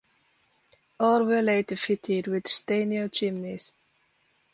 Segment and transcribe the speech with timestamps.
[0.99, 3.73] All were later fitted with Stanier chimneys.